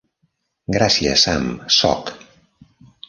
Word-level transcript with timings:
Gràcies, 0.77 1.27
Sam-sóc. 1.27 2.13